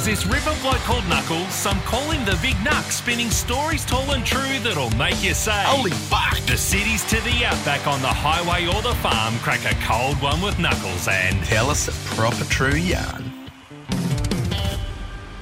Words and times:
There's 0.00 0.24
this 0.24 0.32
river 0.32 0.56
bloke 0.62 0.78
called 0.78 1.06
Knuckles, 1.08 1.52
some 1.52 1.78
call 1.82 2.10
him 2.10 2.24
the 2.24 2.38
Big 2.40 2.54
Knuck, 2.64 2.90
spinning 2.90 3.28
stories 3.28 3.84
tall 3.84 4.12
and 4.12 4.24
true 4.24 4.58
that'll 4.60 4.88
make 4.96 5.22
you 5.22 5.34
say, 5.34 5.62
Holy 5.66 5.90
fuck. 5.90 6.38
The 6.46 6.56
cities 6.56 7.04
to 7.10 7.16
the 7.20 7.44
outback 7.44 7.86
on 7.86 8.00
the 8.00 8.08
highway 8.08 8.66
or 8.66 8.80
the 8.80 8.94
farm, 9.00 9.36
crack 9.40 9.70
a 9.70 9.74
cold 9.84 10.16
one 10.22 10.40
with 10.40 10.58
Knuckles 10.58 11.06
and 11.06 11.44
Tell 11.44 11.68
us 11.68 11.88
a 11.88 12.14
proper 12.14 12.44
true 12.44 12.76
yarn. 12.76 13.30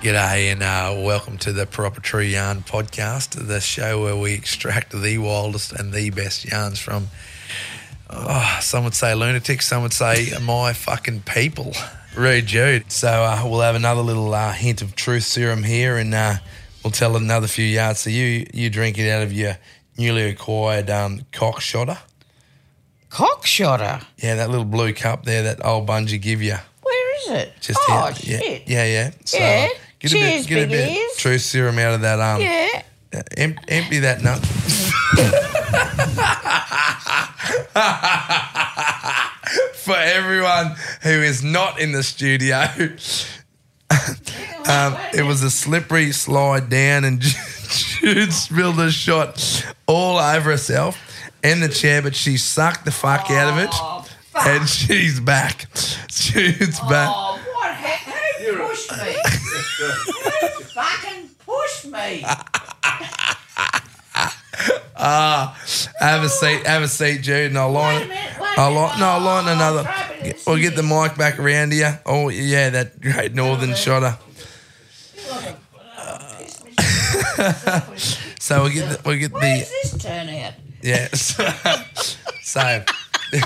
G'day 0.00 0.50
and 0.50 0.64
uh, 0.64 0.92
welcome 1.06 1.38
to 1.38 1.52
the 1.52 1.64
Proper 1.64 2.00
True 2.00 2.22
Yarn 2.22 2.62
podcast, 2.62 3.46
the 3.46 3.60
show 3.60 4.02
where 4.02 4.16
we 4.16 4.34
extract 4.34 4.90
the 4.90 5.18
wildest 5.18 5.70
and 5.70 5.92
the 5.92 6.10
best 6.10 6.44
yarns 6.44 6.80
from, 6.80 7.06
oh, 8.10 8.58
some 8.60 8.82
would 8.82 8.94
say 8.94 9.14
lunatics, 9.14 9.68
some 9.68 9.82
would 9.82 9.92
say 9.92 10.32
my 10.42 10.72
fucking 10.72 11.20
people. 11.20 11.74
Rude 12.18 12.46
Jude. 12.46 12.90
So 12.90 13.08
uh, 13.08 13.42
we'll 13.44 13.60
have 13.60 13.76
another 13.76 14.02
little 14.02 14.34
uh, 14.34 14.52
hint 14.52 14.82
of 14.82 14.96
truth 14.96 15.22
serum 15.22 15.62
here 15.62 15.96
and 15.96 16.12
uh, 16.12 16.34
we'll 16.82 16.90
tell 16.90 17.16
another 17.16 17.46
few 17.46 17.64
yards. 17.64 18.00
So 18.00 18.10
you, 18.10 18.44
you 18.52 18.70
drink 18.70 18.98
it 18.98 19.08
out 19.08 19.22
of 19.22 19.32
your 19.32 19.56
newly 19.96 20.22
acquired 20.28 20.90
um, 20.90 21.20
cock 21.32 21.60
shotter. 21.60 21.98
Cockshotter. 23.10 24.04
Yeah, 24.18 24.34
that 24.34 24.50
little 24.50 24.64
blue 24.66 24.92
cup 24.92 25.24
there 25.24 25.44
that 25.44 25.64
old 25.64 25.86
bungee 25.86 26.20
give 26.20 26.42
you. 26.42 26.56
Where 26.82 27.16
is 27.16 27.28
it? 27.42 27.52
Just 27.60 27.78
oh, 27.88 27.92
out- 27.92 28.22
yeah, 28.24 28.38
shit. 28.38 28.62
yeah, 28.68 28.84
yeah. 28.84 29.10
So 29.24 29.38
Yeah. 29.38 29.68
get 30.00 30.12
a 30.12 30.14
bit, 30.14 30.46
get 30.46 30.64
a 30.64 30.66
bit 30.70 30.90
ears. 30.90 31.16
truth 31.16 31.40
serum 31.40 31.78
out 31.78 31.94
of 31.94 32.00
that 32.02 32.20
um. 32.20 32.40
Yeah. 32.42 32.82
uh, 33.14 33.22
em- 33.36 33.58
empty 33.68 34.00
that 34.00 34.22
nut. 34.22 34.44
For 39.88 39.96
everyone 39.96 40.76
who 41.02 41.08
is 41.22 41.42
not 41.42 41.80
in 41.80 41.92
the 41.92 42.02
studio, 42.02 42.58
um, 44.68 44.98
it 45.14 45.24
was 45.26 45.42
a 45.42 45.50
slippery 45.50 46.12
slide 46.12 46.68
down, 46.68 47.04
and 47.04 47.22
Jude 47.70 48.34
spilled 48.34 48.78
a 48.80 48.90
shot 48.90 49.64
all 49.86 50.18
over 50.18 50.50
herself 50.50 50.98
and 51.42 51.62
the 51.62 51.70
chair, 51.70 52.02
but 52.02 52.14
she 52.14 52.36
sucked 52.36 52.84
the 52.84 52.90
fuck 52.90 53.30
out 53.30 53.54
of 53.54 53.58
it, 53.64 53.70
Oh, 53.72 54.04
fuck. 54.32 54.46
and 54.46 54.68
she's 54.68 55.20
back. 55.20 55.72
Jude's 56.08 56.80
back. 56.80 57.08
Oh, 57.10 57.40
what 57.54 57.74
happened? 57.74 58.46
Who 58.46 58.68
pushed 58.68 58.92
me? 58.92 59.16
Who 59.78 60.64
fucking 60.64 61.30
pushed 61.46 61.86
me? 61.86 62.24
Ah. 65.00 65.56
Have 66.00 66.24
a 66.24 66.28
seat, 66.28 66.66
have 66.66 66.82
a 66.82 66.88
seat, 66.88 67.22
Jude, 67.22 67.46
and 67.46 67.58
I'll 67.58 67.70
line 67.70 68.08
Wait 68.08 68.10
a 68.10 68.24
it. 68.26 68.27
Minute, 68.58 68.70
wait 68.70 68.76
a 68.76 68.78
I'll 68.78 68.88
line, 68.88 69.00
no, 69.00 69.06
I'll 69.06 69.20
line 69.20 69.44
Oh, 69.48 69.52
another. 69.52 69.82
throw 69.82 69.92
it 69.92 70.20
in 70.20 70.28
the 70.36 70.42
We'll 70.46 70.58
get 70.58 70.76
the 70.76 70.82
mic 70.82 71.16
back 71.16 71.38
around 71.38 71.72
here. 71.72 72.00
Oh, 72.06 72.28
yeah, 72.28 72.70
that 72.70 73.00
great 73.00 73.34
northern 73.34 73.74
shotter. 73.74 74.18
So 78.40 78.62
we'll 78.62 78.72
get 78.72 78.88
the, 78.88 79.00
we'll 79.04 79.18
get 79.18 79.32
Where 79.32 79.42
the 79.58 79.60
does 79.64 79.92
this 79.92 80.02
turn 80.02 80.28
out? 80.30 80.54
yeah. 80.82 81.08
So, 81.14 81.44
so, 82.42 82.84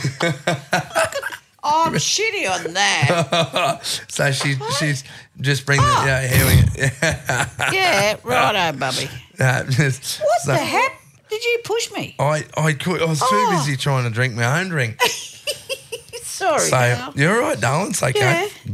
Oh, 1.65 1.85
I'm 1.87 1.95
shitty 1.95 2.49
on 2.51 2.73
that. 2.75 3.81
so 4.09 4.31
she 4.33 4.57
she's 4.79 5.05
just 5.41 5.65
bring 5.67 5.81
the 5.81 5.87
yeah 5.87 6.27
here 6.27 6.47
we 6.47 6.83
yeah. 6.83 7.49
Yeah, 7.73 8.17
righto, 8.25 8.77
Bubby. 8.79 9.09
Uh, 9.41 9.65
just- 9.65 10.21
What 10.21 10.41
so 10.43 10.53
the 10.53 10.59
heck? 10.59 11.01
Did 11.33 11.45
you 11.45 11.61
push 11.65 11.91
me? 11.93 12.15
I 12.19 12.45
I 12.59 12.75
could, 12.75 13.01
I 13.01 13.07
was 13.07 13.21
too 13.21 13.25
Oh. 13.31 13.57
busy 13.59 13.75
trying 13.79 14.05
to 14.05 14.11
drink 14.11 14.35
my 14.35 14.61
own 14.61 14.69
drink. 14.69 15.01
Sorry, 16.23 16.61
So 16.61 17.13
you're 17.15 17.35
all 17.37 17.41
right, 17.41 17.59
darling. 17.59 17.91
It's 17.93 18.03
okay. 18.03 18.49
Yeah. 18.67 18.73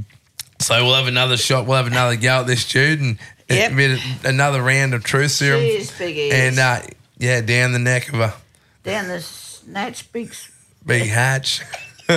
So 0.58 0.84
we'll 0.84 0.96
have 0.96 1.06
another 1.06 1.36
shot. 1.36 1.66
We'll 1.66 1.76
have 1.76 1.86
another 1.86 2.16
go 2.16 2.40
at 2.40 2.46
this, 2.48 2.64
Jude, 2.64 3.00
and 3.00 3.18
Yep. 3.48 3.76
bit 3.76 4.00
another 4.24 4.60
round 4.60 4.92
of 4.92 5.04
truth 5.04 5.30
serum. 5.30 5.60
Cheers, 5.60 5.92
big 5.98 6.16
ears. 6.16 6.34
And 6.34 6.58
uh, 6.58 6.80
yeah, 7.18 7.40
down 7.42 7.72
the 7.72 7.78
neck 7.78 8.08
of 8.12 8.18
a 8.20 8.34
Down 8.82 9.06
the 9.06 9.20
snatch 9.20 10.10
big. 10.12 10.30
s- 10.30 10.50
big 10.84 11.08
hatch. 11.08 11.62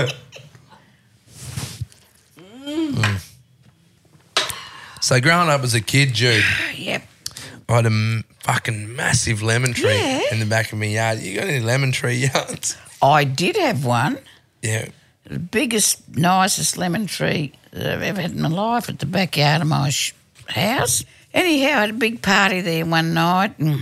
Mm. 2.63 3.19
So 5.01 5.19
growing 5.19 5.49
up 5.49 5.61
as 5.63 5.73
a 5.73 5.81
kid, 5.81 6.13
Jude, 6.13 6.43
Yep. 6.75 7.01
I 7.71 7.75
had 7.77 7.85
a 7.85 7.87
m- 7.87 8.23
fucking 8.43 8.95
massive 8.95 9.41
lemon 9.41 9.73
tree 9.73 9.95
Yeah. 9.97 10.21
in 10.31 10.39
the 10.39 10.45
back 10.45 10.71
of 10.73 10.79
my 10.79 10.85
yard. 10.85 11.19
You 11.19 11.39
got 11.39 11.47
any 11.47 11.59
lemon 11.61 11.91
tree 11.91 12.15
yards? 12.33 12.75
I 13.01 13.23
did 13.23 13.55
have 13.55 13.85
one. 13.85 14.17
Yeah. 14.61 14.89
the 15.25 15.39
biggest, 15.39 16.01
nicest 16.17 16.77
lemon 16.77 17.05
tree 17.07 17.53
that 17.71 17.93
I've 17.93 18.01
ever 18.01 18.21
had 18.21 18.31
in 18.31 18.41
my 18.41 18.49
life 18.49 18.89
at 18.89 18.99
the 18.99 19.05
backyard 19.05 19.61
of 19.61 19.67
my 19.67 19.89
sh- 19.89 20.13
house. 20.47 21.05
Anyhow, 21.33 21.77
I 21.77 21.81
had 21.81 21.89
a 21.91 21.93
big 21.93 22.21
party 22.21 22.59
there 22.59 22.85
one 22.85 23.13
night, 23.13 23.57
and 23.57 23.81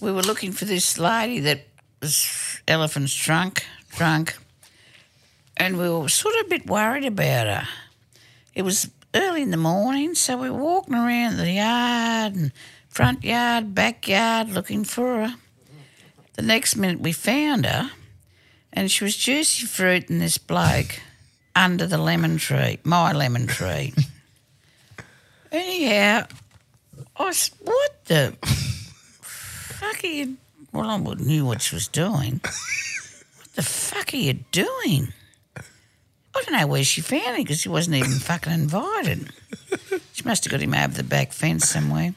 we 0.00 0.12
were 0.12 0.22
looking 0.22 0.52
for 0.52 0.66
this 0.66 0.96
lady 0.98 1.40
that 1.40 1.66
was 2.00 2.60
elephant's 2.68 3.12
trunk, 3.12 3.64
drunk, 3.96 4.36
and 5.56 5.76
we 5.78 5.88
were 5.90 6.08
sort 6.08 6.34
of 6.36 6.46
a 6.46 6.48
bit 6.50 6.66
worried 6.66 7.04
about 7.06 7.46
her. 7.48 7.68
It 8.54 8.62
was 8.62 8.88
early 9.14 9.42
in 9.42 9.50
the 9.50 9.56
morning, 9.56 10.14
so 10.14 10.36
we 10.36 10.48
were 10.48 10.58
walking 10.62 10.94
around 10.94 11.38
the 11.38 11.50
yard 11.50 12.36
and 12.36 12.52
front 12.98 13.22
yard, 13.22 13.76
backyard, 13.76 14.50
looking 14.50 14.82
for 14.82 15.24
her. 15.24 15.34
The 16.32 16.42
next 16.42 16.74
minute, 16.74 16.98
we 16.98 17.12
found 17.12 17.64
her 17.64 17.92
and 18.72 18.90
she 18.90 19.04
was 19.04 19.16
juicy 19.16 19.66
fruit 19.66 20.10
and 20.10 20.20
this 20.20 20.36
bloke 20.36 20.98
under 21.54 21.86
the 21.86 21.96
lemon 21.96 22.38
tree, 22.38 22.80
my 22.82 23.12
lemon 23.12 23.46
tree. 23.46 23.94
Anyhow, 25.52 26.26
I 27.16 27.30
said, 27.30 27.56
what 27.60 28.04
the 28.06 28.36
fuck 29.22 30.02
are 30.02 30.06
you... 30.08 30.36
Well, 30.72 30.90
I 30.90 30.96
knew 31.22 31.46
what 31.46 31.62
she 31.62 31.76
was 31.76 31.86
doing. 31.86 32.40
What 32.42 33.52
the 33.54 33.62
fuck 33.62 34.12
are 34.12 34.16
you 34.16 34.40
doing? 34.50 35.12
I 35.56 36.42
don't 36.42 36.50
know 36.50 36.66
where 36.66 36.82
she 36.82 37.00
found 37.00 37.36
him 37.36 37.44
because 37.44 37.62
he 37.62 37.68
wasn't 37.68 37.94
even 37.94 38.10
fucking 38.10 38.52
invited. 38.52 39.30
She 40.14 40.24
must 40.24 40.42
have 40.42 40.50
got 40.50 40.60
him 40.60 40.74
over 40.74 40.94
the 40.94 41.04
back 41.04 41.32
fence 41.32 41.68
somewhere. 41.68 42.12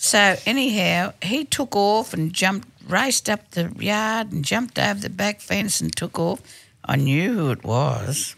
So 0.00 0.36
anyhow, 0.46 1.12
he 1.20 1.44
took 1.44 1.74
off 1.74 2.14
and 2.14 2.32
jumped, 2.32 2.68
raced 2.88 3.28
up 3.28 3.50
the 3.50 3.70
yard 3.78 4.30
and 4.32 4.44
jumped 4.44 4.78
over 4.78 5.00
the 5.00 5.10
back 5.10 5.40
fence 5.40 5.80
and 5.80 5.94
took 5.94 6.18
off. 6.18 6.40
I 6.84 6.96
knew 6.96 7.34
who 7.34 7.50
it 7.50 7.64
was. 7.64 8.34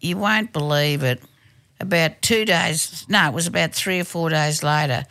You 0.00 0.16
won't 0.16 0.52
believe 0.52 1.02
it. 1.02 1.20
About 1.80 2.22
two 2.22 2.44
days, 2.44 3.04
no, 3.08 3.26
it 3.26 3.34
was 3.34 3.48
about 3.48 3.74
three 3.74 3.98
or 4.00 4.04
four 4.04 4.30
days 4.30 4.62
later, 4.62 5.04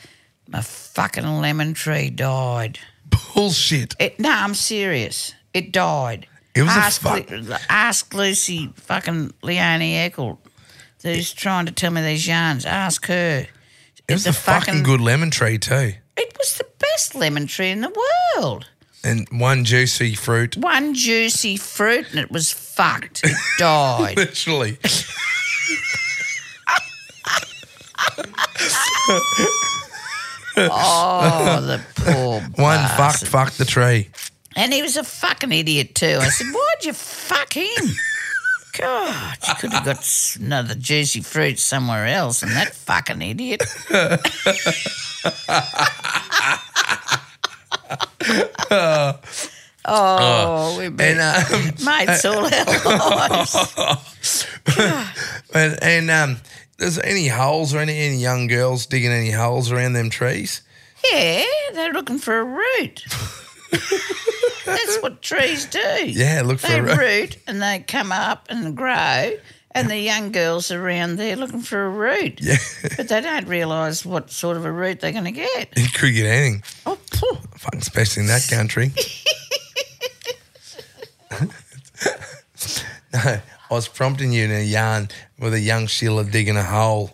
my 0.48 0.62
fucking 0.62 1.26
lemon 1.42 1.74
tree 1.74 2.10
died. 2.10 2.80
Bullshit. 3.36 3.96
It, 4.00 4.20
no, 4.20 4.32
I'm 4.32 4.54
serious. 4.56 5.34
It 5.54 5.74
died. 5.74 6.26
It 6.56 6.62
was 6.62 6.72
a 6.72 6.80
ask, 6.80 7.02
fuck- 7.02 7.30
Lu- 7.30 7.56
ask 7.70 8.14
Lucy 8.14 8.72
fucking 8.76 9.34
Leonie 9.42 9.96
Eckel, 9.96 10.38
who's 11.04 11.34
trying 11.34 11.66
to 11.66 11.72
tell 11.74 11.92
me 11.92 12.02
these 12.02 12.26
yarns. 12.26 12.66
Ask 12.66 13.08
her. 13.08 13.46
It 14.08 14.14
was 14.14 14.28
a 14.28 14.34
fucking 14.34 14.84
good 14.84 15.02
lemon 15.02 15.32
tree 15.32 15.58
too. 15.58 15.94
It 16.18 16.36
was 16.38 16.58
the 16.58 16.66
best 16.78 17.16
lemon 17.16 17.48
tree 17.48 17.70
in 17.70 17.82
the 17.82 17.94
world. 18.38 18.68
And 19.04 19.28
one 19.32 19.66
juicy 19.66 20.16
fruit. 20.16 20.56
One 20.58 20.94
juicy 20.94 21.58
fruit 21.58 22.08
and 22.12 22.20
it 22.20 22.32
was 22.32 22.52
fucked. 22.52 23.22
It 23.24 23.36
died. 23.58 24.16
Literally. 24.18 24.78
oh, 30.58 31.62
the 31.62 31.82
poor 31.96 32.42
One 32.42 32.78
bastard. 32.78 33.28
fucked 33.30 33.32
fucked 33.32 33.58
the 33.58 33.66
tree. 33.66 34.10
And 34.56 34.72
he 34.72 34.82
was 34.82 34.98
a 34.98 35.04
fucking 35.04 35.52
idiot 35.52 35.96
too. 35.96 36.18
I 36.22 36.30
said, 36.30 36.48
why'd 36.54 36.84
you 36.86 36.94
fuck 36.94 37.54
him? 37.54 37.68
God, 38.74 39.38
you 39.48 39.54
could 39.56 39.72
have 39.72 39.86
got 39.86 40.36
another 40.40 40.76
juicy 40.76 41.22
fruit 41.22 41.60
somewhere 41.60 42.08
else 42.08 42.42
and 42.42 42.52
that 42.54 42.74
fucking 42.74 43.22
idiot. 43.22 43.62
oh, 49.86 50.78
we've 50.80 50.96
been 50.96 51.20
And 51.20 51.54
um, 51.54 51.86
mates 51.86 52.26
all 52.26 52.46
our 52.46 53.30
lives. 53.30 54.48
and, 55.54 55.84
and 55.84 56.12
um, 56.12 56.38
there's 56.78 56.98
any 57.00 57.28
holes 57.28 57.74
or 57.74 57.80
any 57.80 57.98
any 57.98 58.18
young 58.18 58.48
girls 58.48 58.86
digging 58.88 59.12
any 59.12 59.32
holes 59.32 59.72
around 59.72 59.94
them 59.94 60.10
trees? 60.10 60.62
Yeah, 61.12 61.44
they're 61.74 61.94
looking 61.94 62.18
for 62.18 62.40
a 62.40 62.44
root. 62.44 63.04
That's 64.66 64.98
what 65.02 65.22
trees 65.22 65.66
do. 65.66 65.80
Yeah, 66.06 66.42
look 66.46 66.60
for 66.60 66.68
they 66.68 66.80
a 66.80 66.84
root. 66.84 66.98
root 66.98 67.38
and 67.48 67.62
they 67.62 67.80
come 67.80 68.12
up 68.12 68.48
and 68.50 68.76
grow, 68.78 69.38
and 69.72 69.90
the 69.90 69.98
young 69.98 70.32
girls 70.32 70.72
are 70.72 70.82
around 70.86 71.18
there 71.18 71.36
looking 71.36 71.62
for 71.62 71.84
a 71.86 71.90
root. 71.90 72.40
Yeah, 72.42 72.58
But 72.98 73.10
they 73.10 73.22
don't 73.22 73.48
realise 73.48 74.06
what 74.06 74.32
sort 74.32 74.56
of 74.58 74.66
a 74.66 74.72
root 74.72 75.00
they're 75.02 75.12
going 75.12 75.26
to 75.26 75.32
get. 75.32 75.78
you 75.78 75.88
could 75.90 76.14
get 76.14 76.26
anything. 76.28 76.64
Oh, 76.86 76.96
phew. 77.12 77.38
Fucking 77.58 77.80
especially 77.82 78.22
in 78.22 78.28
that 78.28 78.48
country. 78.50 78.92
no, 83.14 83.20
I 83.24 83.42
was 83.74 83.88
prompting 83.88 84.32
you 84.32 84.46
in 84.46 84.52
a 84.52 84.64
yarn 84.64 85.10
with 85.40 85.54
a 85.54 85.60
young 85.60 85.88
Sheila 85.88 86.24
digging 86.26 86.58
a 86.58 86.64
hole. 86.64 87.12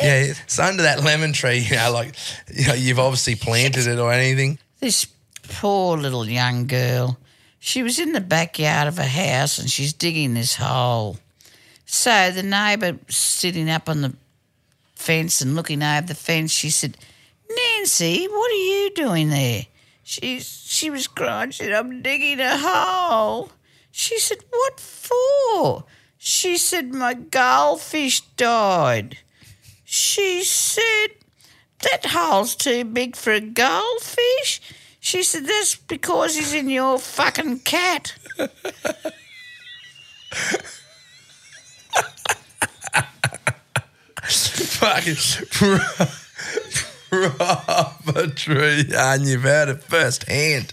Yeah. 0.00 0.06
Yeah, 0.06 0.32
it's 0.44 0.58
under 0.58 0.82
that 0.82 1.02
lemon 1.02 1.32
tree. 1.32 1.58
You 1.58 1.76
know, 1.76 1.92
like 1.92 2.14
you 2.54 2.66
know, 2.66 2.74
you've 2.74 2.98
obviously 2.98 3.34
planted 3.34 3.86
it 3.86 3.98
or 3.98 4.12
anything. 4.12 4.58
This 4.80 5.06
poor 5.48 5.96
little 5.96 6.28
young 6.28 6.66
girl, 6.66 7.18
she 7.58 7.82
was 7.82 7.98
in 7.98 8.12
the 8.12 8.20
backyard 8.20 8.88
of 8.88 8.98
a 8.98 9.06
house 9.06 9.58
and 9.58 9.70
she's 9.70 9.92
digging 9.92 10.34
this 10.34 10.56
hole. 10.56 11.18
So 11.84 12.30
the 12.30 12.42
neighbour 12.42 12.98
sitting 13.08 13.70
up 13.70 13.88
on 13.88 14.02
the 14.02 14.14
fence 14.94 15.40
and 15.40 15.54
looking 15.54 15.82
over 15.82 16.06
the 16.06 16.14
fence, 16.14 16.50
she 16.50 16.70
said, 16.70 16.96
Nancy, 17.48 18.26
what 18.26 18.50
are 18.50 18.54
you 18.54 18.90
doing 18.94 19.30
there? 19.30 19.66
She, 20.02 20.40
she 20.40 20.90
was 20.90 21.06
crying, 21.06 21.50
she 21.50 21.64
said, 21.64 21.72
I'm 21.72 22.02
digging 22.02 22.40
a 22.40 22.56
hole. 22.56 23.50
She 23.90 24.18
said, 24.18 24.38
What 24.50 24.78
for? 24.78 25.84
She 26.18 26.58
said, 26.58 26.92
My 26.92 27.14
goldfish 27.14 28.20
died. 28.20 29.18
She 29.88 30.42
said, 30.42 31.08
That 31.82 32.06
hole's 32.06 32.56
too 32.56 32.84
big 32.84 33.14
for 33.14 33.32
a 33.32 33.40
goldfish. 33.40 34.60
She 34.98 35.22
said, 35.22 35.46
That's 35.46 35.76
because 35.76 36.36
he's 36.36 36.52
in 36.52 36.68
your 36.68 36.98
fucking 36.98 37.60
cat. 37.60 38.14
Fucking 44.76 45.14
true 48.34 48.68
yarn. 48.88 49.24
You've 49.24 49.42
heard 49.42 49.68
it 49.68 49.82
firsthand. 49.84 50.72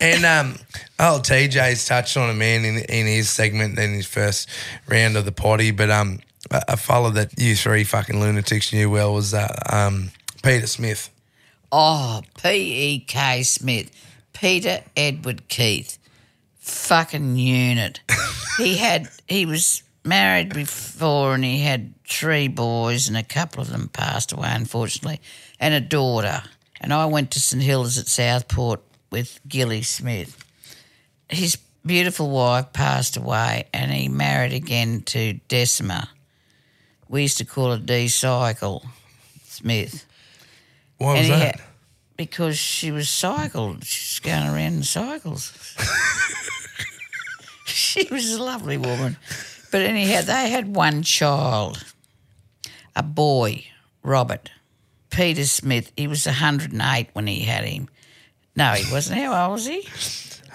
and 0.00 0.24
um, 0.24 0.58
oh, 0.98 1.20
TJ's 1.22 1.84
touched 1.84 2.16
on 2.16 2.30
a 2.30 2.34
man 2.34 2.64
in 2.64 2.78
in 2.78 3.06
his 3.06 3.28
segment 3.28 3.78
in 3.78 3.92
his 3.92 4.06
first 4.06 4.48
round 4.88 5.16
of 5.16 5.26
the 5.26 5.32
potty, 5.32 5.70
but 5.70 5.90
um, 5.90 6.20
a, 6.50 6.76
fella 6.76 7.10
that 7.12 7.38
you 7.38 7.54
three 7.54 7.84
fucking 7.84 8.18
lunatics 8.18 8.72
knew 8.72 8.90
well 8.90 9.14
was 9.14 9.34
uh, 9.34 9.48
um 9.70 10.10
Peter 10.42 10.66
Smith. 10.66 11.10
Oh, 11.72 12.22
P 12.42 12.48
E 12.48 12.98
K 13.00 13.42
Smith, 13.42 13.90
Peter 14.32 14.82
Edward 14.96 15.48
Keith, 15.48 15.98
fucking 16.58 17.36
unit. 17.36 18.00
he 18.58 18.76
had 18.76 19.08
he 19.28 19.46
was 19.46 19.82
married 20.04 20.54
before 20.54 21.34
and 21.34 21.44
he 21.44 21.60
had 21.60 21.92
three 22.06 22.48
boys 22.48 23.08
and 23.08 23.16
a 23.16 23.22
couple 23.22 23.60
of 23.60 23.70
them 23.70 23.88
passed 23.88 24.32
away 24.32 24.48
unfortunately 24.50 25.20
and 25.58 25.74
a 25.74 25.80
daughter. 25.80 26.42
And 26.80 26.92
I 26.92 27.06
went 27.06 27.32
to 27.32 27.40
St 27.40 27.62
Hilda's 27.62 27.98
at 27.98 28.06
Southport 28.06 28.82
with 29.10 29.40
Gilly 29.48 29.82
Smith. 29.82 30.36
His 31.28 31.56
beautiful 31.84 32.30
wife 32.30 32.72
passed 32.72 33.16
away 33.16 33.66
and 33.72 33.90
he 33.90 34.08
married 34.08 34.52
again 34.52 35.02
to 35.02 35.34
Decima. 35.48 36.10
We 37.08 37.22
used 37.22 37.38
to 37.38 37.44
call 37.44 37.70
her 37.70 37.78
D 37.78 38.08
Cycle 38.08 38.84
Smith. 39.44 40.06
Why 40.98 41.18
was 41.18 41.28
that? 41.28 41.60
because 42.16 42.58
she 42.58 42.90
was 42.90 43.08
cycled. 43.08 43.84
She's 43.84 44.20
going 44.20 44.46
around 44.46 44.74
in 44.74 44.82
cycles. 44.82 45.52
she 47.66 48.06
was 48.10 48.32
a 48.32 48.42
lovely 48.42 48.78
woman. 48.78 49.16
But 49.70 49.82
anyhow, 49.82 50.22
they 50.22 50.50
had 50.50 50.74
one 50.74 51.02
child, 51.02 51.84
a 52.94 53.02
boy, 53.02 53.66
Robert. 54.02 54.50
Peter 55.10 55.44
Smith, 55.44 55.92
he 55.96 56.06
was 56.06 56.26
108 56.26 57.08
when 57.12 57.26
he 57.26 57.40
had 57.40 57.64
him. 57.64 57.88
No, 58.54 58.72
he 58.72 58.90
wasn't. 58.90 59.20
How 59.20 59.44
old 59.44 59.52
was 59.54 59.66
he? 59.66 59.86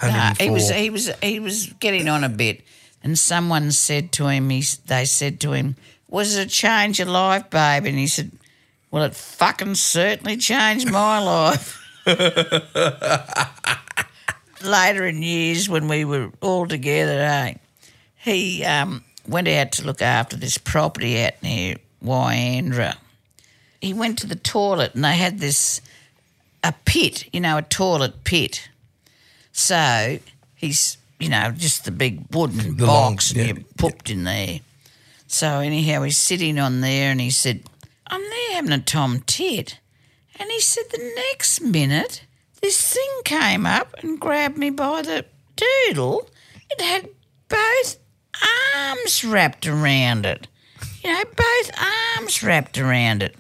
Nah, 0.04 0.34
he 0.40 0.50
was 0.50 0.70
he 0.72 0.90
was 0.90 1.12
he 1.22 1.40
was 1.40 1.68
getting 1.80 2.08
on 2.08 2.24
a 2.24 2.30
bit, 2.30 2.62
and 3.04 3.18
someone 3.18 3.72
said 3.72 4.12
to 4.14 4.28
him, 4.28 4.50
he, 4.50 4.64
they 4.88 5.06
said 5.06 5.40
to 5.42 5.52
him, 5.52 5.76
"Was 6.12 6.36
it 6.38 6.46
a 6.46 6.50
change 6.50 7.00
of 7.00 7.08
life, 7.08 7.50
babe?" 7.50 7.86
And 7.86 7.98
he 7.98 8.06
said, 8.08 8.32
"Well, 8.92 9.04
it 9.04 9.16
fucking 9.16 9.76
certainly 9.76 10.38
changed 10.38 10.92
my 10.92 11.18
life." 11.24 11.80
Later 14.64 15.08
in 15.08 15.24
years, 15.24 15.68
when 15.68 15.88
we 15.88 16.06
were 16.06 16.32
all 16.40 16.68
together, 16.68 17.20
eh, 17.20 17.54
he 18.18 18.64
um, 18.64 19.04
went 19.28 19.48
out 19.48 19.72
to 19.74 19.84
look 19.86 20.04
after 20.04 20.38
this 20.38 20.60
property 20.60 21.20
out 21.24 21.34
near 21.42 21.78
Wyandra. 22.04 22.96
He 23.80 23.92
went 23.96 24.20
to 24.20 24.28
the 24.28 24.36
toilet, 24.36 24.94
and 24.94 25.04
they 25.04 25.16
had 25.18 25.40
this 25.40 25.82
a 26.64 26.74
pit, 26.86 27.28
you 27.34 27.40
know, 27.40 27.58
a 27.58 27.64
toilet 27.64 28.24
pit. 28.24 28.70
So 29.52 30.20
he's, 30.56 30.98
you 31.20 31.30
know, 31.30 31.50
just 31.58 31.86
the 31.86 31.92
big 31.92 32.24
wooden 32.32 32.78
The 32.78 32.86
long- 32.86 33.14
box 33.16 33.34
yeah, 33.34 33.46
and 33.46 33.58
you 33.58 33.66
pooped 33.80 34.12
in 34.12 34.26
there. 34.26 34.60
So 35.32 35.60
anyhow, 35.60 36.04
he's 36.04 36.18
sitting 36.18 36.60
on 36.60 36.82
there 36.82 37.10
and 37.10 37.22
he 37.22 37.30
said, 37.30 37.64
I'm 38.06 38.22
there 38.22 38.56
having 38.56 38.74
a 38.74 38.80
tom 38.80 39.24
tit. 39.26 39.80
And 40.38 40.52
he 40.52 40.60
said 40.60 40.84
the 40.92 41.14
next 41.16 41.62
minute, 41.62 42.26
this 42.62 42.94
thing 42.94 43.22
came 43.24 43.66
up 43.66 43.94
and 44.04 44.20
grabbed 44.20 44.58
me 44.58 44.72
by 44.72 45.02
the 45.02 45.26
doodle. 45.56 46.30
It 46.70 46.82
had 46.82 47.08
both 47.48 47.98
arms 48.76 49.24
wrapped 49.24 49.66
around 49.68 50.26
it. 50.26 50.48
You 51.02 51.14
know, 51.14 51.24
both 51.24 51.72
arms 52.18 52.44
wrapped 52.44 52.78
around 52.78 53.24
it. 53.24 53.34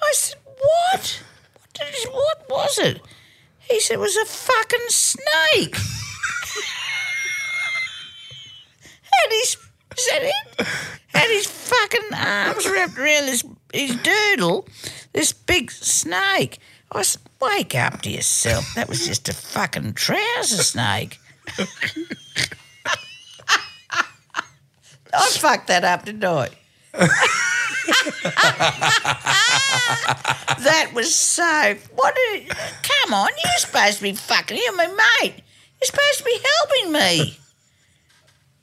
I 0.00 0.12
said, 0.14 0.38
What? 0.44 1.22
What, 1.54 1.74
did 1.74 2.12
what 2.12 2.48
was 2.48 2.78
it? 2.78 3.00
He 3.68 3.80
said, 3.80 3.94
It 3.94 4.00
was 4.00 4.16
a 4.16 4.24
fucking 4.24 4.86
snake. 4.88 5.76
had 9.02 9.30
his, 9.30 9.56
is 9.96 10.08
that 10.10 10.22
it? 10.22 10.66
Had 11.08 11.28
his 11.30 11.46
fucking 11.46 12.10
arms 12.28 12.68
wrapped 12.68 12.98
around 12.98 13.26
this 13.26 13.44
his 13.72 13.96
doodle, 13.96 14.66
this 15.12 15.32
big 15.32 15.70
snake. 15.70 16.58
I 16.90 17.02
said, 17.02 17.22
Wake 17.40 17.74
up 17.74 18.02
to 18.02 18.10
yourself. 18.10 18.74
That 18.74 18.88
was 18.88 19.06
just 19.06 19.28
a 19.28 19.32
fucking 19.32 19.94
trouser 19.94 20.62
snake. 20.62 21.18
I 25.14 25.28
fucked 25.30 25.68
that 25.68 25.84
up, 25.84 26.04
didn't 26.04 26.24
I? 26.24 26.48
that 30.58 30.90
was 30.94 31.14
so. 31.14 31.76
What? 31.94 32.14
Did, 32.14 32.48
come 32.48 33.14
on, 33.14 33.28
you're 33.44 33.58
supposed 33.58 33.98
to 33.98 34.02
be 34.02 34.12
fucking. 34.12 34.58
You're 34.60 34.76
my 34.76 34.86
mate. 34.86 35.34
You're 35.80 35.86
supposed 35.86 36.18
to 36.18 36.24
be 36.24 36.38
helping 36.58 36.92
me. 36.92 37.38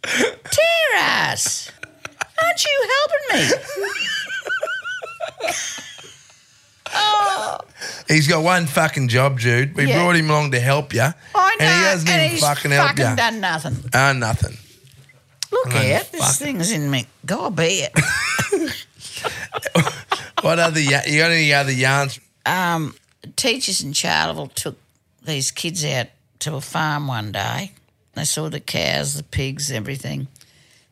Tear 0.03 0.97
ass. 0.97 1.71
You 2.63 2.89
helping 2.97 3.39
me? 3.39 3.55
oh, 6.93 7.57
He's 8.07 8.27
got 8.27 8.43
one 8.43 8.65
fucking 8.67 9.07
job, 9.09 9.39
Jude. 9.39 9.75
We 9.75 9.87
Yeah. 9.87 9.99
brought 10.03 10.15
him 10.15 10.29
along 10.29 10.51
to 10.51 10.59
help 10.59 10.93
you, 10.93 11.01
I 11.01 11.11
know. 11.35 11.51
and 11.59 11.61
he 11.61 11.65
hasn't 11.85 12.09
even 12.09 12.29
he's 12.29 12.39
fucking 12.41 12.71
helped 12.71 12.99
you. 12.99 13.15
done 13.15 13.39
nothing. 13.41 13.77
Ah, 13.93 14.13
nothing. 14.13 14.57
Look 15.51 15.73
Oh, 15.73 15.77
out, 15.77 16.03
fuck. 16.03 16.11
this 16.11 16.37
thing's 16.37 16.71
in 16.71 16.89
me. 16.89 17.07
God 17.25 17.55
be 17.55 17.87
it. 17.87 17.93
What 20.41 20.59
other? 20.59 20.79
ya- 20.79 21.01
You 21.07 21.19
got 21.19 21.31
any 21.31 21.53
other 21.53 21.71
yarns? 21.71 22.19
um, 22.45 22.93
teachers 23.35 23.81
in 23.81 23.93
Charleville 23.93 24.49
took 24.53 24.77
these 25.23 25.49
kids 25.51 25.83
out 25.83 26.07
to 26.39 26.55
a 26.55 26.61
farm 26.61 27.07
one 27.07 27.31
day. 27.31 27.71
They 28.13 28.25
saw 28.25 28.49
the 28.49 28.59
cows, 28.59 29.15
the 29.15 29.23
pigs, 29.23 29.71
everything. 29.71 30.27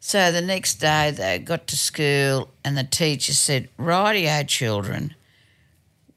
So 0.06 0.34
the 0.34 0.42
next 0.42 0.82
day 0.82 1.12
they 1.12 1.40
got 1.40 1.66
to 1.68 1.78
school 1.78 2.52
and 2.66 2.78
the 2.78 2.84
teacher 2.84 3.32
said, 3.32 3.70
Rightio, 3.80 4.46
children, 4.46 5.16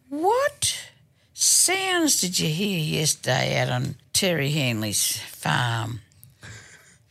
what 0.09 0.91
sounds 1.33 2.21
did 2.21 2.41
you 2.41 2.49
hear 2.49 2.81
yesterday 2.81 3.57
out 3.57 3.69
on 3.69 3.95
Terry 4.13 4.51
Henley's 4.51 5.17
farm? 5.21 6.01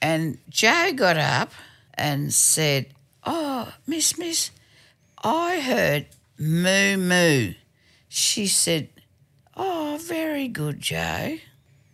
And 0.01 0.37
Joe 0.49 0.91
got 0.93 1.15
up 1.15 1.53
and 1.93 2.33
said, 2.33 2.87
Oh, 3.23 3.73
Miss, 3.87 4.17
Miss, 4.17 4.51
I 5.23 5.61
heard 5.61 6.07
moo 6.37 6.97
moo. 6.97 7.53
She 8.09 8.47
said, 8.47 8.89
Oh, 9.55 9.97
very 10.01 10.49
good, 10.49 10.81
Joe. 10.81 11.37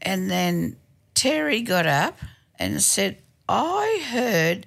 And 0.02 0.32
then 0.32 0.76
Terry 1.14 1.62
got 1.62 1.86
up 1.86 2.18
and 2.58 2.82
said, 2.82 3.20
I 3.54 4.02
heard, 4.08 4.66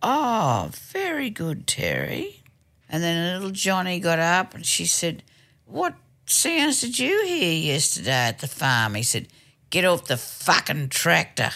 Oh, 0.00 0.70
very 0.72 1.28
good, 1.28 1.66
Terry. 1.66 2.42
And 2.88 3.02
then 3.02 3.34
little 3.34 3.50
Johnny 3.50 4.00
got 4.00 4.18
up 4.18 4.54
and 4.54 4.64
she 4.64 4.86
said, 4.86 5.22
What 5.66 5.94
sounds 6.24 6.80
did 6.80 6.98
you 6.98 7.22
hear 7.26 7.52
yesterday 7.52 8.28
at 8.28 8.38
the 8.38 8.48
farm? 8.48 8.94
He 8.94 9.02
said, 9.02 9.28
Get 9.68 9.84
off 9.84 10.06
the 10.06 10.16
fucking 10.16 10.88
tractor. 10.88 11.50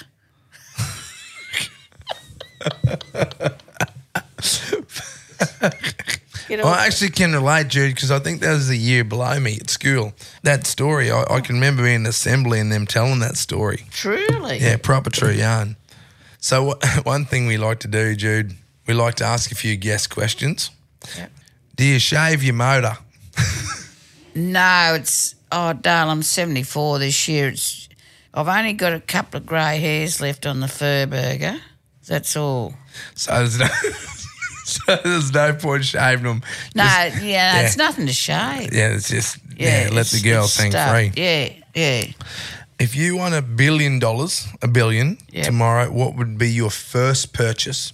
Get 6.50 6.64
I 6.64 6.84
actually 6.84 7.10
can 7.10 7.32
relate, 7.32 7.68
Jude, 7.68 7.94
because 7.94 8.10
I 8.10 8.18
think 8.18 8.40
that 8.40 8.50
was 8.50 8.66
the 8.66 8.76
year 8.76 9.04
below 9.04 9.38
me 9.38 9.58
at 9.60 9.70
school. 9.70 10.14
That 10.42 10.66
story, 10.66 11.08
I, 11.08 11.22
I 11.30 11.40
can 11.40 11.54
remember 11.54 11.84
being 11.84 12.00
in 12.00 12.06
assembly 12.06 12.58
and 12.58 12.72
them 12.72 12.86
telling 12.86 13.20
that 13.20 13.36
story. 13.36 13.84
Truly. 13.92 14.58
Yeah, 14.58 14.76
proper 14.76 15.10
true 15.10 15.30
yarn. 15.30 15.76
So 16.40 16.74
one 17.04 17.24
thing 17.24 17.46
we 17.46 17.56
like 17.56 17.78
to 17.80 17.88
do, 17.88 18.16
Jude, 18.16 18.54
we 18.88 18.94
like 18.94 19.14
to 19.16 19.24
ask 19.24 19.52
a 19.52 19.54
few 19.54 19.76
guest 19.76 20.10
questions. 20.10 20.72
Yep. 21.16 21.30
Do 21.76 21.84
you 21.84 22.00
shave 22.00 22.42
your 22.42 22.54
motor? 22.54 22.98
No, 24.34 24.94
it's 24.94 25.36
oh, 25.52 25.72
darling, 25.72 26.10
I'm 26.10 26.22
74 26.22 26.98
this 26.98 27.28
year. 27.28 27.48
It's 27.48 27.88
I've 28.34 28.48
only 28.48 28.72
got 28.72 28.92
a 28.92 29.00
couple 29.00 29.38
of 29.38 29.46
grey 29.46 29.78
hairs 29.78 30.20
left 30.20 30.46
on 30.46 30.58
the 30.58 30.68
fur 30.68 31.06
burger. 31.06 31.60
That's 32.08 32.36
all. 32.36 32.74
So 33.14 33.30
there's 33.32 33.58
no, 33.58 33.66
so 34.86 34.96
there's 35.04 35.32
no 35.32 35.52
point 35.54 35.84
shaving 35.84 36.24
them. 36.24 36.42
No, 36.74 36.84
Just- 36.84 37.22
yeah, 37.22 37.60
it's 37.62 37.76
nothing 37.76 38.06
to 38.06 38.12
shave. 38.12 38.72
yeah, 38.72 38.94
it's 38.94 39.08
just 39.08 39.38
yeah, 39.56 39.88
let 39.92 40.06
the 40.06 40.20
girl 40.22 40.44
stuff. 40.46 40.90
free. 40.92 41.12
Yeah, 41.16 41.52
yeah. 41.74 42.04
If 42.78 42.96
you 42.96 43.16
won 43.16 43.34
a 43.34 43.42
billion 43.42 43.98
dollars, 43.98 44.46
a 44.62 44.68
billion 44.68 45.18
Yep. 45.32 45.44
tomorrow, 45.44 45.90
what 45.90 46.14
would 46.16 46.38
be 46.38 46.50
your 46.50 46.70
first 46.70 47.32
purchase? 47.34 47.92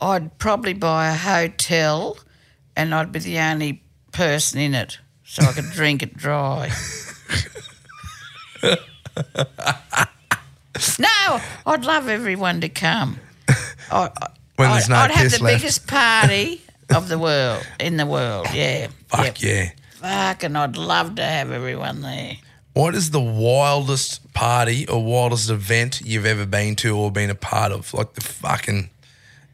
I'd 0.00 0.38
probably 0.38 0.74
buy 0.74 1.10
a 1.10 1.14
hotel, 1.16 2.18
and 2.76 2.94
I'd 2.94 3.12
be 3.12 3.20
the 3.20 3.38
only 3.38 3.82
person 4.12 4.58
in 4.60 4.74
it, 4.74 4.98
so 5.24 5.42
I 5.44 5.52
could 5.52 5.70
drink 5.70 6.02
it 6.02 6.16
dry. 6.16 6.70
no, 10.98 11.40
I'd 11.66 11.84
love 11.84 12.08
everyone 12.08 12.60
to 12.62 12.68
come. 12.68 13.20
I, 13.90 14.10
I- 14.20 14.28
When 14.58 14.68
I'd, 14.70 14.74
there's 14.74 14.88
no 14.88 14.96
I'd 14.96 15.10
have 15.12 15.30
the 15.32 15.42
left. 15.42 15.62
biggest 15.62 15.86
party 15.86 16.60
of 16.94 17.08
the 17.08 17.18
world 17.18 17.66
in 17.80 17.96
the 17.96 18.06
world. 18.06 18.46
Yeah, 18.52 18.88
Fuck 19.08 19.24
Yep. 19.24 19.36
yeah. 19.42 19.70
Fuck, 20.30 20.42
and 20.44 20.58
I'd 20.58 20.76
love 20.76 21.14
to 21.16 21.22
have 21.24 21.50
everyone 21.52 22.02
there. 22.02 22.36
What 22.74 22.94
is 22.94 23.10
the 23.10 23.20
wildest 23.20 24.32
party 24.34 24.86
or 24.86 25.02
wildest 25.02 25.50
event 25.50 26.00
you've 26.04 26.26
ever 26.26 26.46
been 26.46 26.76
to 26.76 26.96
or 26.96 27.10
been 27.10 27.30
a 27.30 27.34
part 27.34 27.72
of? 27.72 27.92
Like 27.94 28.14
the 28.14 28.20
fucking, 28.20 28.90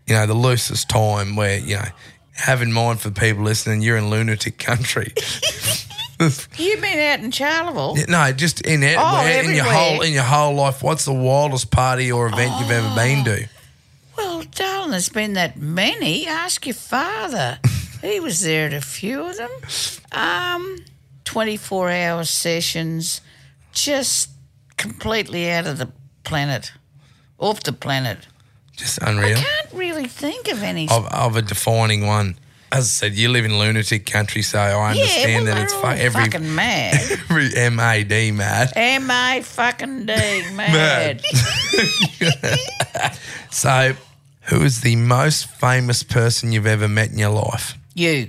you 0.07 0.15
know, 0.15 0.27
the 0.27 0.35
loosest 0.35 0.89
time 0.91 1.35
where, 1.37 1.59
you 1.59 1.77
know, 1.77 1.85
have 2.33 2.61
in 2.61 2.73
mind 2.73 3.01
for 3.01 3.09
the 3.11 3.19
people 3.21 3.43
listening, 3.45 3.81
you're 3.81 3.97
in 3.97 4.11
lunatic 4.11 4.59
country. 4.59 5.13
You've 6.21 6.81
been 6.81 6.99
out 6.99 7.21
in 7.25 7.31
Charleville. 7.33 7.97
Yeah, 7.99 8.05
no, 8.09 8.33
just 8.33 8.61
in 8.63 8.83
it, 8.83 8.97
Oh, 8.99 9.23
where- 9.23 9.43
in 9.43 9.55
your 9.55 9.65
whole 9.65 10.01
in 10.03 10.13
your 10.13 10.23
whole 10.23 10.55
life. 10.55 10.83
What's 10.83 11.05
the 11.05 11.13
wildest 11.13 11.71
party 11.71 12.11
or 12.13 12.27
event 12.29 12.53
you've 12.61 12.71
ever 12.71 12.95
been 12.95 13.21
oh, 13.21 13.25
to? 13.37 13.49
Well, 14.45 14.51
darling, 14.53 14.91
there's 14.91 15.09
been 15.09 15.33
that 15.35 15.57
many. 15.57 16.27
Ask 16.27 16.67
your 16.67 16.75
father. 16.75 17.59
he 18.03 18.21
was 18.21 18.43
there 18.43 18.67
at 18.67 18.75
a 18.75 18.81
few 18.81 19.23
of 19.25 19.37
them. 19.37 19.51
Um, 20.13 20.85
24 21.25 21.91
hour 21.91 22.25
sessions, 22.25 23.21
just 23.73 24.31
completely 24.77 25.51
out 25.51 25.67
of 25.67 25.79
the 25.79 25.91
planet, 26.25 26.73
off 27.39 27.63
the 27.63 27.73
planet. 27.73 28.29
Just 28.77 28.99
unreal. 28.99 29.39
I 29.39 29.41
can't 29.41 29.73
really 29.73 30.09
think 30.09 30.49
of 30.49 30.63
any. 30.63 30.89
Of, 30.91 31.07
of 31.07 31.37
a 31.37 31.43
defining 31.43 32.07
one. 32.07 32.37
As 32.73 32.85
I 32.85 32.89
said, 32.89 33.15
you 33.15 33.29
live 33.29 33.45
in 33.45 33.57
lunatic 33.57 34.05
country, 34.05 34.43
so 34.43 34.59
I 34.59 34.93
yeah, 34.93 35.03
understand 35.03 35.45
well, 35.45 35.55
that 35.55 35.63
it's 35.63 35.73
fu- 35.73 35.87
every 35.87 36.25
fucking 36.25 36.55
mad. 36.55 36.95
every 37.31 37.71
MAD 37.71 38.35
mad. 38.35 38.73
M 38.75 39.11
A 39.11 39.41
fucking 39.43 40.07
D, 40.07 40.13
mad. 40.55 41.23
So, 43.51 43.95
who 44.47 44.63
is 44.63 44.81
the 44.83 44.97
most 44.97 45.47
famous 45.47 46.03
person 46.03 46.53
you've 46.53 46.67
ever 46.67 46.89
met 46.89 47.11
in 47.11 47.19
your 47.19 47.31
life? 47.31 47.77
you. 47.95 48.29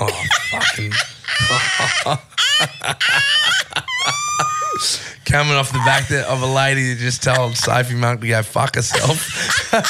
Oh, 0.00 0.24
fucking. 0.50 0.92
Coming 5.24 5.54
off 5.54 5.72
the 5.72 5.78
back 5.78 6.10
of 6.10 6.42
a 6.42 6.46
lady 6.46 6.92
that 6.94 7.00
just 7.00 7.22
told 7.22 7.56
Sophie 7.56 7.94
Monk 7.94 8.20
to 8.22 8.28
go 8.28 8.42
fuck 8.42 8.74
herself. 8.76 9.28
No, 9.72 9.80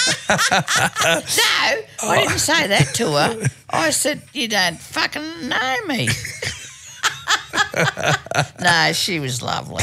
I 2.10 2.18
didn't 2.22 2.38
say 2.38 2.66
that 2.68 2.90
to 2.94 3.12
her. 3.12 3.48
I 3.70 3.90
said, 3.90 4.22
You 4.32 4.48
don't 4.48 4.78
fucking 4.78 5.48
know 5.48 5.76
me. 5.86 6.08
no, 8.60 8.92
she 8.92 9.20
was 9.20 9.42
lovely. 9.42 9.82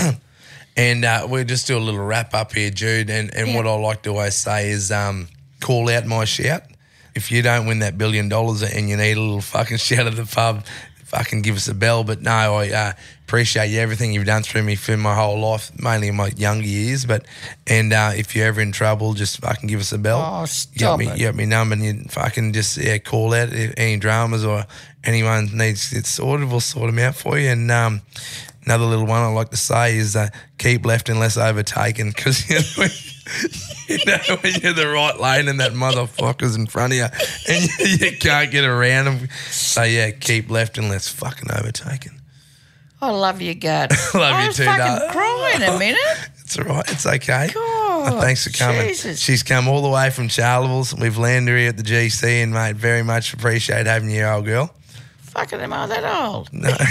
And 0.78 1.06
uh, 1.06 1.26
we'll 1.30 1.46
just 1.46 1.68
do 1.68 1.78
a 1.78 1.80
little 1.80 2.06
wrap 2.06 2.34
up 2.34 2.52
here, 2.54 2.70
Jude. 2.70 3.10
And, 3.10 3.34
and 3.34 3.56
what 3.56 3.66
I 3.66 3.74
like 3.76 4.02
to 4.04 4.10
always 4.10 4.36
say 4.36 4.70
is 4.70 4.92
um, 4.92 5.30
call 5.60 5.90
out 5.90 6.06
my 6.06 6.26
shout. 6.26 6.64
If 7.14 7.32
you 7.32 7.42
don't 7.42 7.66
win 7.66 7.80
that 7.80 7.98
billion 7.98 8.28
dollars 8.28 8.62
and 8.62 8.90
you 8.90 8.98
need 8.98 9.18
a 9.18 9.22
little 9.22 9.42
fucking 9.42 9.78
shout 9.88 10.08
at 10.08 10.16
the 10.16 10.26
pub, 10.26 10.66
fucking 11.06 11.42
give 11.42 11.56
us 11.56 11.68
a 11.68 11.74
bell. 11.74 12.04
But 12.04 12.22
no, 12.22 12.32
I 12.32 12.70
uh, 12.70 12.94
appreciate 13.24 13.70
you 13.70 13.80
everything 13.80 14.14
you've 14.14 14.26
done 14.26 14.44
through 14.44 14.64
me 14.64 14.76
for 14.76 14.98
my 14.98 15.16
whole 15.16 15.40
life, 15.40 15.72
mainly 15.80 16.10
in 16.10 16.16
my 16.16 16.28
younger 16.36 16.68
years. 16.68 17.06
But 17.06 17.26
and 17.68 17.94
uh, 17.94 18.12
if 18.16 18.36
you're 18.36 18.48
ever 18.48 18.62
in 18.62 18.72
trouble, 18.72 19.14
just 19.14 19.40
fucking 19.40 19.68
give 19.68 19.80
us 19.80 19.92
a 19.92 19.98
bell. 19.98 20.20
Oh, 20.20 20.42
you 20.42 20.42
got 20.42 20.50
stop 20.50 21.00
me, 21.00 21.08
it. 21.08 21.18
you 21.18 21.28
got 21.28 21.36
me 21.36 21.46
number, 21.46 21.74
and 21.74 21.84
you 21.84 22.04
fucking 22.10 22.54
just 22.54 22.78
yeah, 22.78 22.98
call 22.98 23.34
out 23.34 23.54
if 23.54 23.74
any 23.78 23.98
dramas 23.98 24.44
or 24.44 24.66
anyone 25.04 25.50
needs 25.54 25.94
it 25.94 26.06
sorted. 26.06 26.50
We'll 26.50 26.60
sort 26.60 26.88
them 26.88 27.00
out 27.00 27.16
for 27.16 27.38
you. 27.38 27.50
And 27.50 27.72
um, 27.72 28.02
another 28.66 28.86
little 28.86 29.06
one 29.06 29.22
I 29.22 29.28
like 29.28 29.52
to 29.52 29.58
say 29.58 29.98
is 29.98 30.16
uh, 30.16 30.30
keep 30.58 30.86
left 30.86 31.10
unless 31.10 31.38
overtaken 31.38 32.10
because 32.10 32.50
you 32.50 32.56
know, 32.56 32.88
you 33.88 33.98
know 34.06 34.18
when 34.42 34.54
you're 34.62 34.74
the 34.74 34.88
right 34.88 35.20
lane 35.20 35.48
and 35.48 35.60
that 35.60 35.72
motherfucker's 35.74 36.56
in 36.56 36.68
front 36.68 36.94
of 36.94 36.98
you 37.00 37.06
and 37.50 37.80
you, 37.80 38.08
you 38.08 38.18
can't 38.18 38.52
get 38.52 38.64
around 38.66 39.06
them. 39.06 39.30
So 39.50 39.84
yeah, 39.84 40.12
keep 40.12 40.50
left 40.50 40.78
unless 40.78 41.08
fucking 41.10 41.50
overtaken. 41.52 42.20
I 43.02 43.12
love 43.12 43.42
your 43.42 43.54
gut. 43.56 43.92
Love 44.16 44.34
I 44.34 44.42
you 44.44 44.48
was 44.48 44.58
too, 44.58 44.64
fucking 44.64 44.80
darling. 44.80 45.10
crying 45.12 45.64
a 45.64 45.78
minute. 45.78 46.30
It's 46.42 46.58
all 46.58 46.64
right. 46.66 46.92
It's 46.92 47.06
okay. 47.06 47.50
God, 47.54 48.14
Uh, 48.14 48.22
thanks 48.22 48.46
for 48.46 48.52
coming. 48.58 48.88
Jesus. 48.88 49.20
She's 49.20 49.44
come 49.44 49.68
all 49.68 49.82
the 49.84 49.90
way 49.90 50.10
from 50.10 50.28
Charleville's. 50.28 50.96
We've 50.96 51.18
landed 51.18 51.52
her 51.52 51.58
here 51.58 51.70
at 51.70 51.78
the 51.78 51.84
GC, 51.84 52.42
and 52.42 52.54
mate, 52.54 52.78
very 52.78 53.04
much 53.04 53.34
appreciate 53.34 53.86
having 53.86 54.10
you, 54.10 54.24
old 54.24 54.46
girl. 54.46 54.74
Fucking 55.36 55.60
am 55.60 55.74
I 55.74 55.86
that 55.88 56.04
old? 56.26 56.50
Oh. 56.54 56.58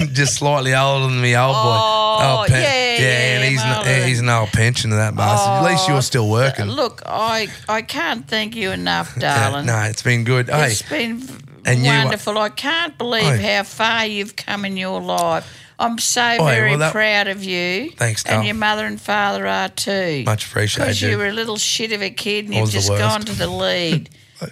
No, 0.00 0.06
just 0.12 0.34
slightly 0.36 0.74
older 0.74 1.06
than 1.06 1.20
me 1.20 1.36
old 1.36 1.54
boy. 1.54 1.60
Oh, 1.62 2.36
Old 2.40 2.50
yeah, 2.50 2.56
yeah, 2.58 2.62
and 2.62 3.42
yeah, 3.42 3.48
he's 3.48 3.64
no, 3.64 4.04
he's 4.06 4.20
an 4.20 4.28
old 4.28 4.50
pensioner, 4.50 4.96
that 4.96 5.16
bastard. 5.16 5.64
At 5.66 5.70
least 5.72 5.88
you're 5.88 6.02
still 6.02 6.28
working. 6.28 6.66
Look, 6.66 7.02
I 7.06 7.48
I 7.68 7.82
can't 7.82 8.26
thank 8.28 8.54
you 8.54 8.70
enough, 8.70 9.14
darling. 9.18 9.66
no, 9.66 9.78
it's 9.82 10.02
been 10.02 10.24
good. 10.24 10.48
Hey, 10.48 10.68
It's 10.72 10.82
been 10.82 11.18
v- 11.18 11.34
And 11.64 11.84
you- 11.84 11.90
uh, 11.90 12.02
wonderful. 12.04 12.38
I 12.38 12.50
can't 12.50 12.96
believe 12.98 13.24
Oi. 13.24 13.42
how 13.42 13.62
far 13.62 14.06
you've 14.06 14.36
come 14.36 14.64
in 14.64 14.76
your 14.76 15.00
life. 15.00 15.46
I'm 15.78 15.98
so 15.98 16.36
very 16.44 16.70
well, 16.70 16.78
that- 16.80 16.92
proud 16.92 17.28
of 17.28 17.42
you. 17.42 17.90
Thanks, 17.96 18.24
And 18.26 18.44
your 18.44 18.54
mother 18.54 18.84
and 18.86 19.00
father 19.00 19.46
are 19.46 19.68
too. 19.70 20.22
Much 20.26 20.46
appreciated, 20.46 20.88
Because 20.88 21.02
you 21.02 21.16
were 21.18 21.28
a 21.28 21.32
little 21.32 21.56
shit 21.56 21.92
of 21.92 22.02
a 22.02 22.10
kid 22.10 22.44
and 22.46 22.54
you've 22.54 22.70
just 22.70 22.88
gone 22.90 23.22
to 23.22 23.32
the 23.32 23.46
lead. 23.48 24.10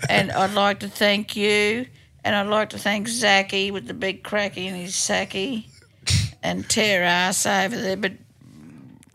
and 0.09 0.31
I'd 0.33 0.53
like 0.55 0.81
to 0.81 0.89
thank 0.89 1.37
you. 1.37 1.87
And 2.25 2.35
I'd 2.37 2.47
like 2.49 2.71
to 2.71 2.79
thank 2.79 3.09
Zachy 3.09 3.71
with 3.71 3.87
the 3.87 3.95
big 3.95 4.23
cracky 4.25 4.67
in 4.67 4.75
his 4.75 4.93
sacky. 4.95 5.67
And 6.43 6.69
tear 6.69 7.03
ass 7.03 7.45
over 7.47 7.77
there. 7.77 7.97
But 7.97 8.13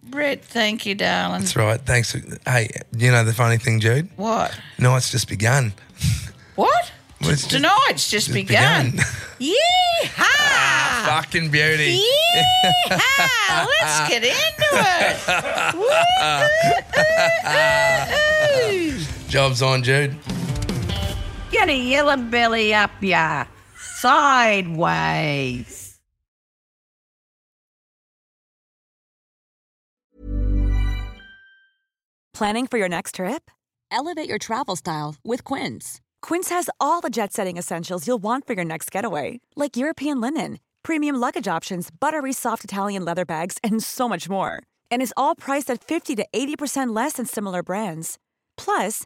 Brett, 0.03 0.43
thank 0.43 0.85
you, 0.85 0.93
darling. 0.95 1.41
that's 1.41 1.55
right. 1.55 1.79
Thanks. 1.81 2.13
Hey, 2.45 2.69
you 2.97 3.11
know 3.11 3.23
the 3.23 3.33
funny 3.33 3.57
thing, 3.57 3.79
Jude? 3.79 4.09
What? 4.15 4.53
No, 4.77 4.95
it's 4.95 5.09
just 5.09 5.27
begun. 5.29 5.73
What? 6.55 6.91
Well, 7.21 7.31
it's 7.31 7.41
just- 7.43 7.51
Tonight's 7.51 8.09
just, 8.11 8.27
just 8.27 8.33
begun. 8.33 8.91
begun. 8.91 9.05
Yeehaw! 9.39 10.19
Ah, 10.19 11.21
fucking 11.21 11.49
beauty. 11.49 11.97
Yeehaw! 11.99 13.67
Let's 13.81 14.09
get 14.09 14.23
into 14.23 14.69
it. 19.23 19.29
Job's 19.29 19.61
on, 19.61 19.81
Jude. 19.83 20.15
Get 21.53 21.69
a 21.69 21.77
yellow 21.77 22.17
belly 22.17 22.73
up 22.73 22.89
ya. 22.99 23.45
Sideways. 23.77 24.73
Planning 32.33 32.65
for 32.65 32.79
your 32.79 32.89
next 32.89 33.15
trip? 33.15 33.51
Elevate 33.91 34.27
your 34.27 34.39
travel 34.39 34.75
style 34.75 35.15
with 35.23 35.43
Quince. 35.43 36.01
Quince 36.23 36.49
has 36.49 36.71
all 36.79 36.99
the 36.99 37.11
jet 37.11 37.31
setting 37.31 37.57
essentials 37.57 38.07
you'll 38.07 38.23
want 38.23 38.47
for 38.47 38.53
your 38.53 38.65
next 38.65 38.91
getaway, 38.91 39.39
like 39.55 39.77
European 39.77 40.19
linen, 40.19 40.59
premium 40.81 41.15
luggage 41.15 41.47
options, 41.47 41.89
buttery 41.91 42.33
soft 42.33 42.63
Italian 42.63 43.05
leather 43.05 43.25
bags, 43.25 43.59
and 43.63 43.83
so 43.83 44.09
much 44.09 44.27
more. 44.27 44.63
And 44.89 45.03
is 45.03 45.13
all 45.15 45.35
priced 45.35 45.69
at 45.69 45.83
50 45.83 46.15
to 46.15 46.25
80% 46.33 46.95
less 46.95 47.13
than 47.13 47.27
similar 47.27 47.61
brands. 47.61 48.17
Plus, 48.57 49.05